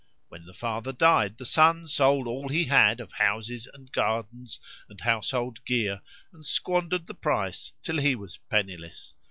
When 0.29 0.47
the 0.47 0.55
father 0.55 0.91
died, 0.91 1.37
the 1.37 1.45
son 1.45 1.87
sold 1.87 2.25
all 2.25 2.49
he 2.49 2.63
had 2.63 2.99
of 2.99 3.11
houses 3.11 3.67
and 3.71 3.91
gardens 3.91 4.59
and 4.89 4.99
household 4.99 5.63
gear, 5.63 6.01
and 6.33 6.43
squandered 6.43 7.05
the 7.05 7.13
price 7.13 7.71
till 7.83 7.99
he 7.99 8.15
was 8.15 8.37
penniless. 8.49 9.13